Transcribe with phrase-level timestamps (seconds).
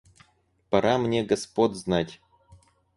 [0.71, 2.19] Пора мне господ знать.